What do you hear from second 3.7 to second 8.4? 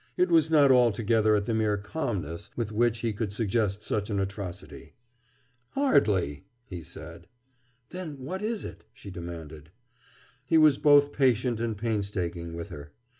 such an atrocity. "Hardly," he said. "Then